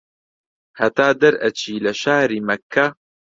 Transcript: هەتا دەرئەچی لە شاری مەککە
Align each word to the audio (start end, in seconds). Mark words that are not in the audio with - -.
هەتا 0.79 1.07
دەرئەچی 1.21 1.83
لە 1.85 1.93
شاری 2.01 2.45
مەککە 2.47 2.85